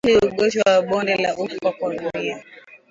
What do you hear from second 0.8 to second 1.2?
bonde